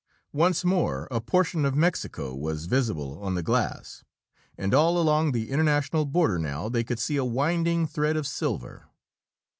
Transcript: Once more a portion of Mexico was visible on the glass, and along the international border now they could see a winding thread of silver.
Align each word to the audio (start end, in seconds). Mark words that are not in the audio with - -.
Once 0.33 0.65
more 0.65 1.07
a 1.11 1.21
portion 1.21 1.63
of 1.63 1.75
Mexico 1.75 2.33
was 2.33 2.65
visible 2.65 3.21
on 3.21 3.35
the 3.35 3.43
glass, 3.43 4.03
and 4.57 4.73
along 4.73 5.31
the 5.31 5.51
international 5.51 6.05
border 6.07 6.39
now 6.39 6.67
they 6.67 6.83
could 6.83 6.97
see 6.97 7.17
a 7.17 7.23
winding 7.23 7.85
thread 7.85 8.17
of 8.17 8.25
silver. 8.25 8.87